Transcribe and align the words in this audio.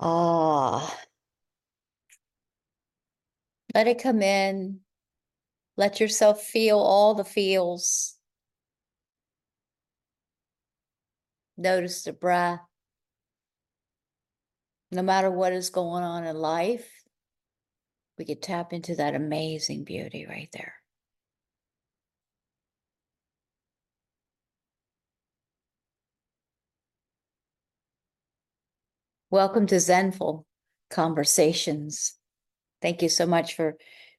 Ah. 0.00 0.98
Let 3.74 3.86
it 3.86 4.02
come 4.02 4.22
in. 4.22 4.80
Let 5.76 6.00
yourself 6.00 6.42
feel 6.42 6.78
all 6.78 7.14
the 7.14 7.24
feels. 7.24 8.16
Notice 11.56 12.02
the 12.02 12.14
breath. 12.14 12.60
No 14.90 15.02
matter 15.02 15.30
what 15.30 15.52
is 15.52 15.70
going 15.70 16.02
on 16.02 16.24
in 16.24 16.34
life, 16.34 16.90
we 18.18 18.24
could 18.24 18.42
tap 18.42 18.72
into 18.72 18.96
that 18.96 19.14
amazing 19.14 19.84
beauty 19.84 20.26
right 20.26 20.48
there. 20.52 20.79
Welcome 29.32 29.68
to 29.68 29.76
Zenful 29.76 30.44
Conversations. 30.90 32.14
Thank 32.82 33.00
you 33.00 33.08
so 33.08 33.26
much 33.26 33.54
for 33.54 33.76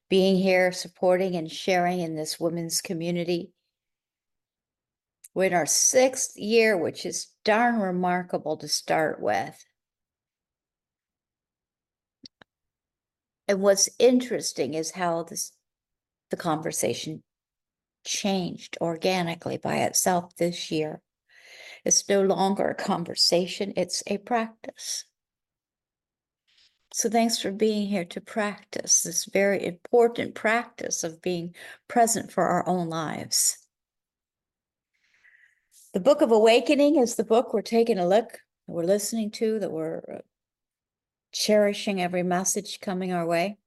being 0.08 0.36
here, 0.36 0.72
supporting 0.72 1.36
and 1.36 1.52
sharing 1.52 2.00
in 2.00 2.16
this 2.16 2.40
women's 2.40 2.80
community. 2.80 3.50
We're 5.34 5.48
in 5.48 5.52
our 5.52 5.66
sixth 5.66 6.38
year, 6.38 6.78
which 6.78 7.04
is 7.04 7.26
darn 7.44 7.78
remarkable 7.78 8.56
to 8.56 8.68
start 8.68 9.20
with. 9.20 9.62
And 13.46 13.60
what's 13.60 13.90
interesting 13.98 14.72
is 14.72 14.92
how 14.92 15.24
this 15.24 15.52
the 16.30 16.38
conversation 16.38 17.22
changed 18.06 18.78
organically 18.80 19.58
by 19.58 19.80
itself 19.80 20.34
this 20.36 20.70
year. 20.70 21.02
It's 21.84 22.08
no 22.08 22.22
longer 22.22 22.68
a 22.68 22.74
conversation, 22.74 23.72
it's 23.76 24.02
a 24.06 24.18
practice. 24.18 25.04
So, 26.94 27.08
thanks 27.08 27.38
for 27.38 27.50
being 27.50 27.88
here 27.88 28.04
to 28.04 28.20
practice 28.20 29.02
this 29.02 29.24
very 29.24 29.64
important 29.64 30.34
practice 30.34 31.02
of 31.02 31.22
being 31.22 31.54
present 31.88 32.30
for 32.30 32.44
our 32.44 32.68
own 32.68 32.88
lives. 32.90 33.58
The 35.94 36.00
Book 36.00 36.20
of 36.20 36.30
Awakening 36.30 36.96
is 36.96 37.16
the 37.16 37.24
book 37.24 37.52
we're 37.52 37.62
taking 37.62 37.98
a 37.98 38.06
look, 38.06 38.40
we're 38.66 38.84
listening 38.84 39.30
to, 39.32 39.58
that 39.58 39.72
we're 39.72 39.98
uh, 39.98 40.18
cherishing 41.32 42.00
every 42.00 42.22
message 42.22 42.80
coming 42.80 43.12
our 43.12 43.26
way 43.26 43.58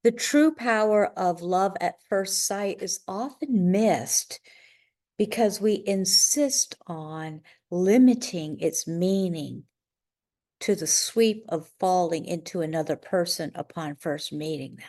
The 0.02 0.12
true 0.12 0.56
power 0.56 1.06
of 1.16 1.44
love 1.44 1.78
at 1.80 2.02
first 2.10 2.48
sight 2.48 2.82
is 2.82 3.02
often 3.08 3.72
missed 3.72 4.40
because 5.18 5.62
we 5.62 5.84
insist 5.86 6.76
on 6.88 7.42
limiting 7.72 8.60
its 8.60 8.88
meaning 8.88 9.64
to 10.60 10.76
the 10.76 10.88
sweep 10.88 11.46
of 11.50 11.70
falling 11.80 12.26
into 12.26 12.62
another 12.62 12.96
person 12.96 13.52
upon 13.56 13.96
first 13.96 14.34
meeting 14.34 14.76
them. 14.76 14.88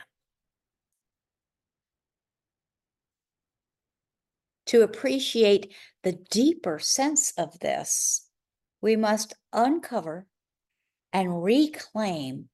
To 4.66 4.82
appreciate 4.82 5.74
the 6.02 6.18
deeper 6.30 6.78
sense 6.80 7.32
of 7.38 7.58
this, 7.60 8.28
we 8.80 8.96
must 8.96 9.34
uncover 9.52 10.26
and 11.12 11.42
reclaim 11.42 12.48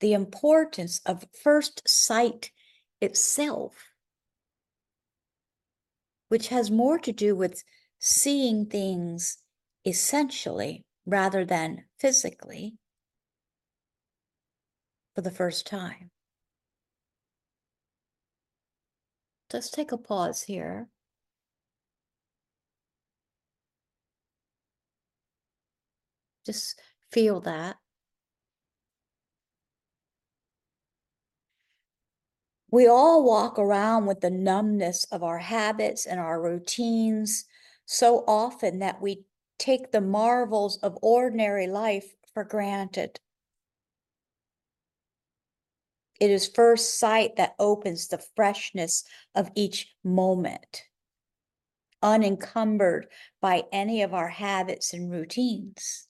the 0.00 0.12
importance 0.12 1.00
of 1.04 1.24
first 1.42 1.88
sight 1.88 2.50
itself 3.00 3.91
which 6.32 6.48
has 6.48 6.70
more 6.70 6.98
to 6.98 7.12
do 7.12 7.36
with 7.36 7.62
seeing 7.98 8.64
things 8.64 9.36
essentially 9.84 10.82
rather 11.04 11.44
than 11.44 11.84
physically 12.00 12.72
for 15.14 15.20
the 15.20 15.30
first 15.30 15.66
time. 15.66 16.10
Let's 19.52 19.68
take 19.68 19.92
a 19.92 19.98
pause 19.98 20.44
here. 20.44 20.88
Just 26.46 26.80
feel 27.10 27.40
that. 27.40 27.81
We 32.72 32.86
all 32.86 33.22
walk 33.22 33.58
around 33.58 34.06
with 34.06 34.22
the 34.22 34.30
numbness 34.30 35.04
of 35.12 35.22
our 35.22 35.38
habits 35.38 36.06
and 36.06 36.18
our 36.18 36.40
routines 36.40 37.44
so 37.84 38.24
often 38.26 38.78
that 38.78 39.02
we 39.02 39.24
take 39.58 39.92
the 39.92 40.00
marvels 40.00 40.78
of 40.78 40.98
ordinary 41.02 41.66
life 41.66 42.14
for 42.32 42.44
granted. 42.44 43.20
It 46.18 46.30
is 46.30 46.48
first 46.48 46.98
sight 46.98 47.36
that 47.36 47.56
opens 47.58 48.08
the 48.08 48.24
freshness 48.34 49.04
of 49.34 49.50
each 49.54 49.94
moment, 50.02 50.84
unencumbered 52.00 53.08
by 53.42 53.64
any 53.70 54.00
of 54.00 54.14
our 54.14 54.28
habits 54.28 54.94
and 54.94 55.12
routines. 55.12 56.08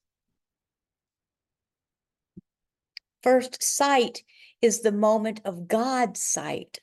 First 3.24 3.64
sight 3.64 4.22
is 4.62 4.80
the 4.80 4.92
moment 4.92 5.40
of 5.44 5.66
God 5.66 6.16
sight, 6.16 6.78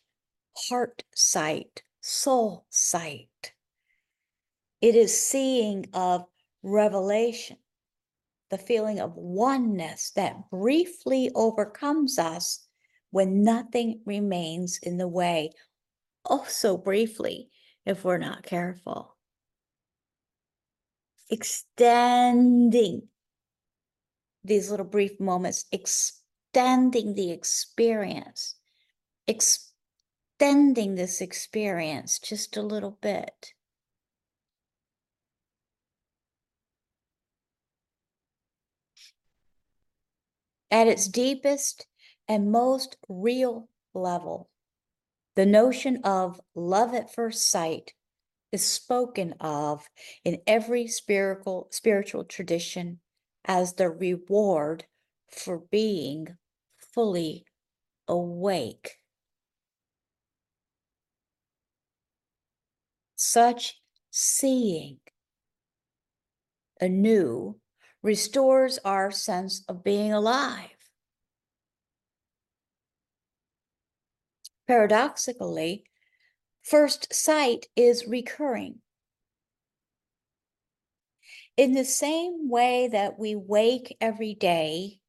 heart 0.68 1.04
sight, 1.16 1.82
soul 2.02 2.66
sight. 2.70 3.54
It 4.82 4.96
is 4.96 5.20
seeing 5.20 5.88
of 5.94 6.26
revelation, 6.62 7.58
the 8.50 8.58
feeling 8.58 9.00
of 9.00 9.16
oneness 9.16 10.12
that 10.16 10.50
briefly 10.50 11.32
overcomes 11.36 12.20
us 12.20 12.68
when 13.12 13.44
nothing 13.44 14.02
remains 14.06 14.80
in 14.84 14.98
the 14.98 15.08
way. 15.08 15.52
Oh, 16.30 16.46
so 16.48 16.78
briefly, 16.78 17.50
if 17.86 18.04
we're 18.04 18.18
not 18.18 18.44
careful. 18.44 19.16
Extending 21.30 23.04
these 24.44 24.70
little 24.70 24.86
brief 24.86 25.20
moments, 25.20 25.66
extending 26.52 27.14
the 27.14 27.32
experience, 27.32 28.56
extending 29.28 30.96
this 30.96 31.22
experience 31.22 32.18
just 32.18 32.58
a 32.58 32.62
little 32.64 32.98
bit. 33.02 33.54
At 40.72 40.88
its 40.88 41.08
deepest 41.08 41.86
and 42.28 42.52
most 42.52 42.98
real 43.08 43.70
level, 43.94 44.50
the 45.36 45.46
notion 45.46 46.02
of 46.04 46.42
love 46.56 46.96
at 46.96 47.14
first 47.14 47.50
sight 47.50 47.94
is 48.52 48.66
spoken 48.66 49.34
of 49.40 49.88
in 50.26 50.42
every 50.48 50.88
spiritual 50.88 51.68
spiritual 51.70 52.24
tradition 52.24 53.00
as 53.46 53.74
the 53.74 53.90
reward 53.90 54.86
for 55.30 55.60
being 55.60 56.39
fully 56.94 57.46
awake. 58.08 58.98
Such 63.16 63.82
seeing 64.12 65.00
anew 66.80 67.60
restores 68.02 68.80
our 68.86 69.12
sense 69.12 69.64
of 69.68 69.84
being 69.84 70.14
alive. 70.14 70.70
Paradoxically, 74.68 75.84
first 76.64 77.14
sight 77.14 77.66
is 77.76 78.08
recurring. 78.08 78.80
In 81.58 81.74
the 81.74 81.84
same 81.84 82.50
way 82.50 82.88
that 82.88 83.20
we 83.20 83.36
wake 83.36 83.98
every 84.00 84.34
day, 84.34 85.00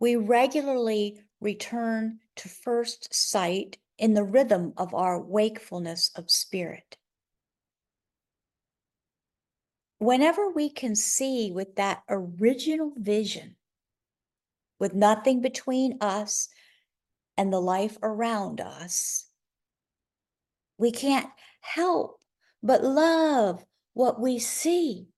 we 0.00 0.16
regularly 0.16 1.20
return 1.40 2.18
to 2.36 2.48
first 2.48 3.12
sight 3.14 3.78
in 3.98 4.14
the 4.14 4.24
rhythm 4.24 4.72
of 4.76 4.94
our 4.94 5.20
wakefulness 5.20 6.10
of 6.14 6.30
spirit 6.30 6.96
whenever 9.98 10.48
we 10.50 10.70
can 10.70 10.94
see 10.94 11.50
with 11.50 11.74
that 11.76 12.02
original 12.08 12.92
vision, 12.96 13.56
with 14.78 14.94
nothing 14.94 15.40
between 15.40 15.98
us 16.00 16.48
and 17.36 17.52
the 17.52 17.60
life 17.60 17.98
around 18.02 18.60
us, 18.60 19.26
we 20.78 20.92
can't 20.92 21.28
help 21.60 22.20
but 22.62 22.82
love 22.82 23.64
what 23.94 24.20
we 24.20 24.38
see. 24.38 25.08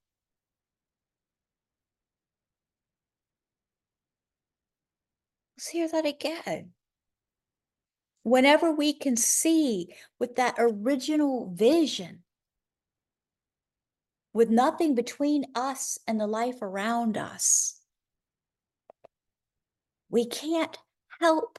Let's 5.61 5.69
hear 5.69 5.89
that 5.89 6.07
again. 6.07 6.71
Whenever 8.23 8.73
we 8.73 8.95
can 8.95 9.15
see 9.15 9.95
with 10.19 10.37
that 10.37 10.55
original 10.59 11.53
vision, 11.55 12.23
with 14.33 14.49
nothing 14.49 14.95
between 14.95 15.45
us 15.55 15.99
and 16.07 16.19
the 16.19 16.27
life 16.27 16.63
around 16.63 17.19
us. 17.19 17.79
We 20.09 20.25
can't 20.25 20.79
help 21.21 21.59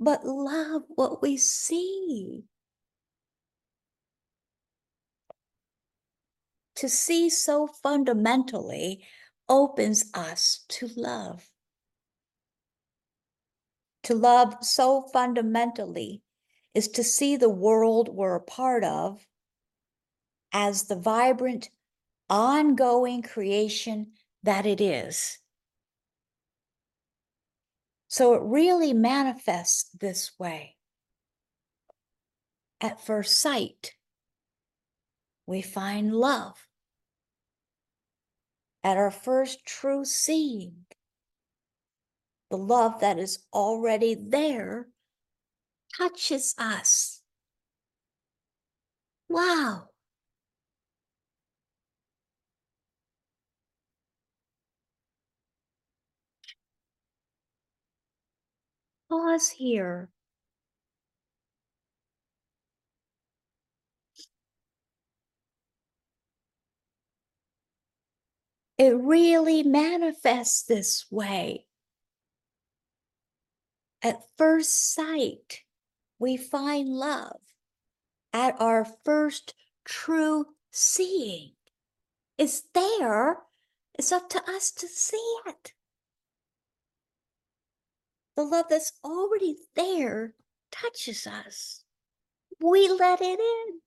but 0.00 0.24
love 0.24 0.84
what 0.88 1.20
we 1.20 1.36
see. 1.36 2.44
To 6.76 6.88
see 6.88 7.28
so 7.28 7.66
fundamentally 7.66 9.04
opens 9.46 10.06
us 10.14 10.64
to 10.68 10.88
love. 10.96 11.51
To 14.04 14.14
love 14.14 14.56
so 14.62 15.02
fundamentally 15.12 16.22
is 16.74 16.88
to 16.88 17.04
see 17.04 17.36
the 17.36 17.48
world 17.48 18.08
we're 18.08 18.36
a 18.36 18.40
part 18.40 18.84
of 18.84 19.26
as 20.52 20.84
the 20.84 20.96
vibrant 20.96 21.70
ongoing 22.28 23.22
creation 23.22 24.12
that 24.42 24.66
it 24.66 24.80
is. 24.80 25.38
So 28.08 28.34
it 28.34 28.42
really 28.42 28.92
manifests 28.92 29.88
this 29.98 30.32
way. 30.38 30.76
At 32.80 33.00
first 33.00 33.38
sight, 33.38 33.94
we 35.46 35.62
find 35.62 36.14
love. 36.14 36.66
At 38.84 38.96
our 38.96 39.10
first 39.10 39.64
true 39.64 40.04
seeing, 40.04 40.84
the 42.52 42.58
love 42.58 43.00
that 43.00 43.18
is 43.18 43.38
already 43.52 44.14
there 44.14 44.86
touches 45.96 46.54
us. 46.58 47.22
Wow. 49.30 49.88
pause 59.08 59.50
here. 59.50 60.08
It 68.78 68.94
really 68.96 69.62
manifests 69.62 70.64
this 70.64 71.06
way. 71.10 71.66
At 74.02 74.22
first 74.36 74.94
sight, 74.94 75.60
we 76.18 76.36
find 76.36 76.88
love. 76.88 77.40
At 78.32 78.60
our 78.60 78.86
first 79.04 79.54
true 79.84 80.46
seeing, 80.70 81.52
it's 82.38 82.62
there. 82.74 83.38
It's 83.94 84.10
up 84.10 84.28
to 84.30 84.42
us 84.50 84.70
to 84.72 84.88
see 84.88 85.36
it 85.46 85.72
the 88.36 88.44
love 88.44 88.66
that's 88.68 88.92
already 89.04 89.56
there 89.76 90.34
touches 90.70 91.26
us. 91.26 91.84
We 92.60 92.88
let 92.88 93.20
it 93.20 93.38
in. 93.38 93.80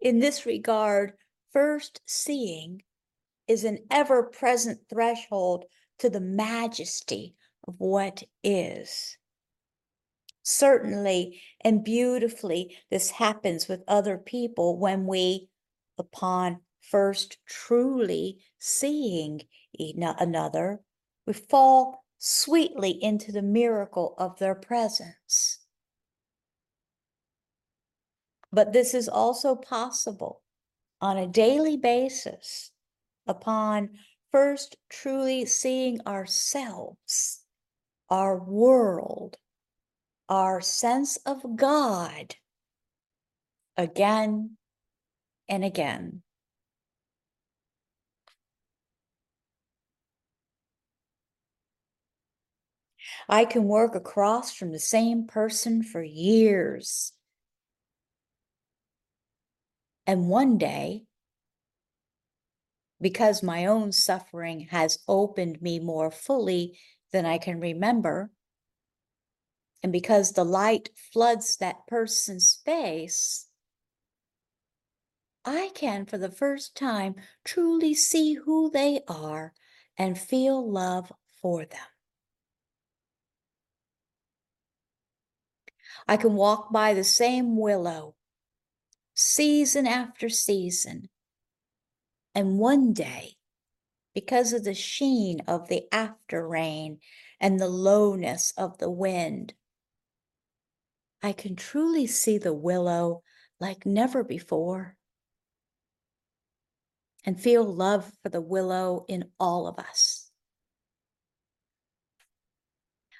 In 0.00 0.18
this 0.20 0.46
regard, 0.46 1.12
first 1.52 2.00
seeing 2.06 2.82
is 3.50 3.64
an 3.64 3.78
ever 3.90 4.22
present 4.22 4.78
threshold 4.88 5.64
to 5.98 6.08
the 6.08 6.20
majesty 6.20 7.34
of 7.66 7.74
what 7.78 8.22
is. 8.44 9.18
Certainly 10.44 11.42
and 11.60 11.82
beautifully, 11.82 12.78
this 12.92 13.10
happens 13.10 13.66
with 13.66 13.82
other 13.88 14.16
people 14.16 14.78
when 14.78 15.04
we, 15.04 15.48
upon 15.98 16.60
first 16.80 17.38
truly 17.44 18.38
seeing 18.60 19.42
another, 19.74 20.80
we 21.26 21.32
fall 21.32 22.04
sweetly 22.18 23.02
into 23.02 23.32
the 23.32 23.42
miracle 23.42 24.14
of 24.16 24.38
their 24.38 24.54
presence. 24.54 25.58
But 28.52 28.72
this 28.72 28.94
is 28.94 29.08
also 29.08 29.56
possible 29.56 30.42
on 31.00 31.16
a 31.16 31.26
daily 31.26 31.76
basis 31.76 32.70
upon 33.30 33.90
first 34.32 34.76
truly 34.90 35.46
seeing 35.46 36.00
ourselves, 36.06 37.44
our 38.10 38.36
world, 38.36 39.36
our 40.28 40.60
sense 40.60 41.16
of 41.24 41.56
God 41.56 42.34
again 43.76 44.56
and 45.48 45.64
again. 45.64 46.22
I 53.28 53.44
can 53.44 53.64
work 53.64 53.94
across 53.94 54.52
from 54.52 54.72
the 54.72 54.80
same 54.80 55.26
person 55.26 55.84
for 55.84 56.02
years. 56.02 57.12
And 60.04 60.28
one 60.28 60.58
day, 60.58 61.04
because 63.00 63.42
my 63.42 63.66
own 63.66 63.92
suffering 63.92 64.68
has 64.70 64.98
opened 65.08 65.60
me 65.62 65.78
more 65.78 66.10
fully 66.10 66.78
than 67.12 67.26
I 67.26 67.38
can 67.38 67.60
remember, 67.60 68.30
and 69.82 69.92
because 69.92 70.32
the 70.32 70.44
light 70.44 70.90
floods 71.12 71.56
that 71.56 71.86
person's 71.86 72.60
face, 72.64 73.46
I 75.44 75.70
can, 75.74 76.04
for 76.04 76.18
the 76.18 76.30
first 76.30 76.76
time, 76.76 77.14
truly 77.44 77.94
see 77.94 78.34
who 78.34 78.70
they 78.70 79.00
are 79.08 79.54
and 79.96 80.18
feel 80.18 80.70
love 80.70 81.10
for 81.40 81.64
them. 81.64 81.80
I 86.06 86.16
can 86.16 86.34
walk 86.34 86.72
by 86.72 86.92
the 86.92 87.04
same 87.04 87.56
willow 87.56 88.16
season 89.14 89.86
after 89.86 90.28
season. 90.28 91.08
And 92.34 92.58
one 92.58 92.92
day, 92.92 93.36
because 94.14 94.52
of 94.52 94.64
the 94.64 94.74
sheen 94.74 95.40
of 95.46 95.68
the 95.68 95.84
after 95.92 96.46
rain 96.46 96.98
and 97.40 97.58
the 97.58 97.68
lowness 97.68 98.52
of 98.56 98.78
the 98.78 98.90
wind, 98.90 99.54
I 101.22 101.32
can 101.32 101.56
truly 101.56 102.06
see 102.06 102.38
the 102.38 102.54
willow 102.54 103.22
like 103.58 103.84
never 103.84 104.24
before. 104.24 104.96
and 107.24 107.40
feel 107.40 107.64
love 107.64 108.12
for 108.22 108.28
the 108.28 108.40
willow 108.40 109.04
in 109.08 109.24
all 109.38 109.66
of 109.66 109.78
us. 109.78 110.30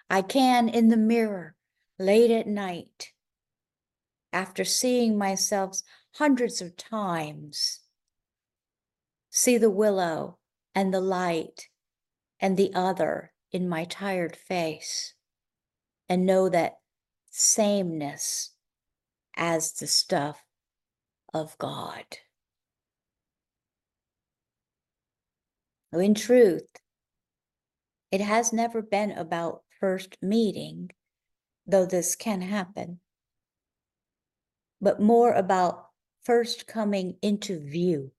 I 0.09 0.23
can, 0.23 0.69
in 0.69 0.89
the 0.89 0.97
mirror, 0.97 1.55
late 1.99 2.31
at 2.31 2.47
night, 2.47 3.13
after 4.33 4.65
seeing 4.65 5.19
myself 5.19 5.83
hundreds 6.15 6.61
of 6.61 6.77
times, 6.77 7.80
see 9.41 9.57
the 9.57 9.71
willow 9.71 10.37
and 10.75 10.93
the 10.93 11.01
light 11.01 11.69
and 12.41 12.59
the 12.59 12.71
other 12.75 13.33
in 13.51 13.67
my 13.67 13.85
tired 13.85 14.37
face, 14.37 15.15
and 16.11 16.27
know 16.27 16.51
that 16.51 16.75
sameness 17.31 18.53
as 19.35 19.73
the 19.73 19.87
stuff 19.87 20.45
of 21.33 21.57
God. 21.57 22.05
In 25.95 26.15
truth, 26.15 26.69
it 28.13 28.21
has 28.21 28.53
never 28.53 28.83
been 28.83 29.11
about 29.13 29.63
first 29.81 30.19
meeting, 30.21 30.91
though 31.67 31.87
this 31.87 32.15
can 32.15 32.43
happen, 32.43 33.01
but 34.83 35.01
more 35.01 35.33
about 35.33 35.87
first 36.25 36.67
coming 36.67 37.17
into 37.23 37.59
view. 37.59 38.13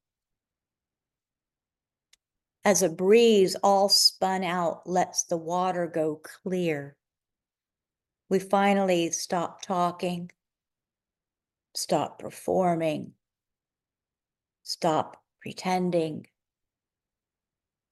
As 2.64 2.84
a 2.84 2.90
breeze 2.90 3.56
all 3.64 3.90
spun 3.90 4.44
out 4.44 4.88
lets 4.88 5.24
the 5.24 5.38
water 5.38 5.88
go 5.88 6.22
clear. 6.44 6.96
We 8.30 8.38
finally 8.38 9.10
stop 9.12 9.64
talking, 9.64 10.30
stop 11.76 12.20
performing, 12.20 13.14
stop 14.62 15.18
pretending, 15.42 16.28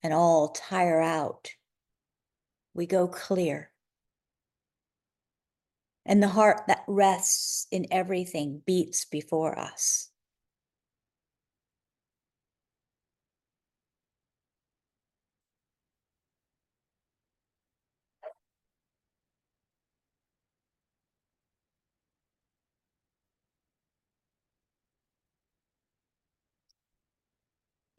and 0.03 0.13
all 0.13 0.49
tire 0.49 1.01
out. 1.01 1.49
We 2.75 2.85
go 2.85 3.07
clear. 3.07 3.71
And 6.05 6.21
the 6.21 6.27
heart 6.27 6.61
that 6.67 6.83
rests 6.87 7.67
in 7.71 7.87
everything 7.91 8.61
beats 8.65 9.05
before 9.05 9.57
us. 9.57 10.08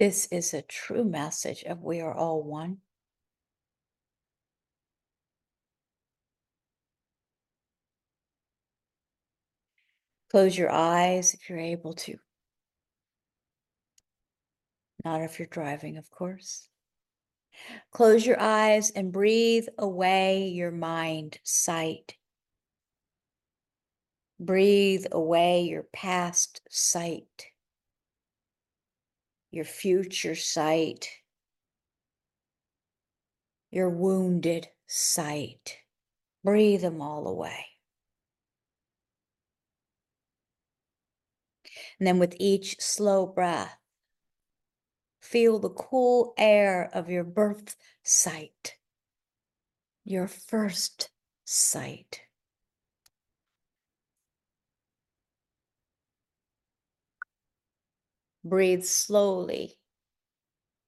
This 0.00 0.28
is 0.30 0.54
a 0.54 0.62
true 0.62 1.04
message 1.04 1.62
of 1.62 1.82
we 1.82 2.00
are 2.00 2.14
all 2.14 2.42
one. 2.42 2.78
Close 10.30 10.56
your 10.56 10.70
eyes 10.70 11.34
if 11.34 11.50
you're 11.50 11.58
able 11.58 11.92
to. 11.92 12.16
Not 15.04 15.20
if 15.20 15.38
you're 15.38 15.48
driving, 15.48 15.98
of 15.98 16.10
course. 16.10 16.66
Close 17.92 18.24
your 18.24 18.40
eyes 18.40 18.88
and 18.92 19.12
breathe 19.12 19.66
away 19.76 20.48
your 20.48 20.70
mind 20.70 21.38
sight. 21.44 22.16
Breathe 24.38 25.04
away 25.12 25.64
your 25.64 25.84
past 25.92 26.62
sight, 26.70 27.49
your 29.50 29.64
future 29.64 30.34
sight, 30.34 31.08
your 33.70 33.88
wounded 33.88 34.68
sight. 34.86 35.78
Breathe 36.44 36.82
them 36.82 37.00
all 37.00 37.26
away. 37.26 37.66
And 41.98 42.06
then 42.06 42.18
with 42.18 42.34
each 42.38 42.80
slow 42.80 43.26
breath, 43.26 43.76
feel 45.20 45.58
the 45.58 45.70
cool 45.70 46.32
air 46.38 46.90
of 46.94 47.10
your 47.10 47.24
birth 47.24 47.76
sight, 48.02 48.76
your 50.04 50.26
first 50.26 51.10
sight. 51.44 52.22
Breathe 58.44 58.84
slowly 58.84 59.76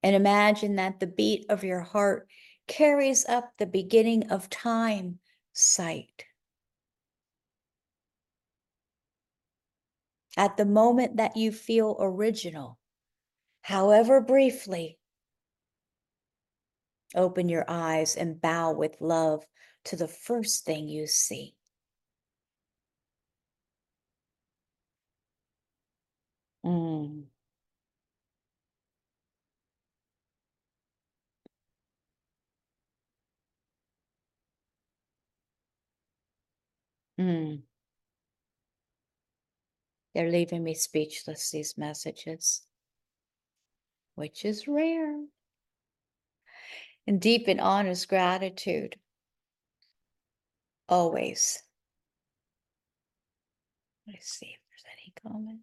and 0.03 0.17
imagine 0.17 0.77
that 0.77 1.01
the 1.01 1.07
beat 1.07 1.47
of 1.49 1.65
your 1.65 1.81
heart 1.81 2.29
carries 2.67 3.25
up 3.27 3.53
the 3.59 3.67
beginning 3.67 4.31
of 4.31 4.51
time 4.51 5.19
sight. 5.53 6.25
At 10.37 10.57
the 10.57 10.65
moment 10.65 11.19
that 11.19 11.37
you 11.37 11.53
feel 11.53 11.97
original, 12.01 12.79
however 13.61 14.21
briefly, 14.21 14.99
open 17.15 17.49
your 17.49 17.65
eyes 17.69 18.17
and 18.17 18.41
bow 18.41 18.73
with 18.73 19.01
love 19.01 19.47
to 19.85 19.97
the 19.97 20.09
first 20.09 20.65
thing 20.65 20.89
you 20.89 21.07
see. 21.07 21.55
Mm. 26.65 27.32
Mm. 37.21 37.63
They're 40.15 40.31
leaving 40.31 40.63
me 40.63 40.75
speechless, 40.75 41.51
these 41.51 41.79
messages, 41.79 42.63
which 44.15 44.45
is 44.45 44.69
rare. 44.69 45.25
And 47.07 47.21
deep 47.21 47.49
and 47.49 47.61
honest 47.61 48.09
gratitude. 48.09 48.97
Always. 50.89 51.63
Let's 54.07 54.29
see 54.29 54.47
if 54.47 54.61
there's 54.69 54.85
any 54.93 55.13
comment. 55.23 55.61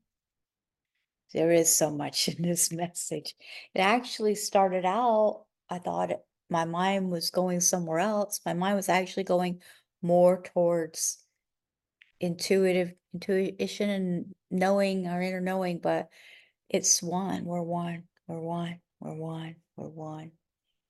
There 1.34 1.52
is 1.52 1.74
so 1.74 1.92
much 1.92 2.28
in 2.30 2.42
this 2.42 2.72
message. 2.72 3.36
It 3.74 3.80
actually 3.80 4.36
started 4.36 4.86
out, 4.86 5.46
I 5.70 5.78
thought 5.78 6.12
my 6.50 6.66
mind 6.66 7.12
was 7.12 7.30
going 7.30 7.60
somewhere 7.60 8.00
else. 8.00 8.42
My 8.46 8.54
mind 8.54 8.76
was 8.76 8.90
actually 8.90 9.26
going 9.26 9.62
more 10.02 10.42
towards 10.42 11.24
intuitive 12.20 12.94
intuition 13.14 13.90
and 13.90 14.26
knowing 14.52 15.08
our 15.08 15.22
inner 15.22 15.42
knowing, 15.42 15.80
but 15.80 16.10
it's 16.70 17.02
one. 17.02 17.46
We're 17.46 17.62
one. 17.62 18.04
We're 18.28 18.40
one. 18.40 18.80
We're 19.00 19.16
one. 19.16 19.56
We're 19.76 19.90
one. 19.90 20.32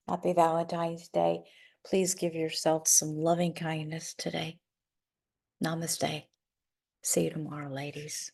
Happy 0.07 0.33
Valentine's 0.33 1.07
Day. 1.09 1.41
Please 1.85 2.15
give 2.15 2.35
yourself 2.35 2.87
some 2.87 3.15
loving 3.15 3.53
kindness 3.53 4.13
today. 4.17 4.57
Namaste. 5.63 6.23
See 7.03 7.23
you 7.23 7.29
tomorrow, 7.29 7.69
ladies. 7.69 8.31